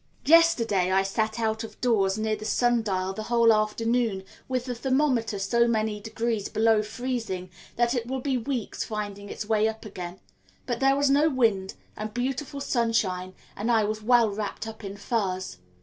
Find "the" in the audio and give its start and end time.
2.35-2.43, 3.13-3.21, 4.65-4.73